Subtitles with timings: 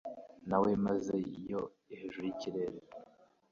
[0.49, 1.17] nawe mazi
[1.51, 1.61] yo
[1.99, 2.77] hejuru y’ikirere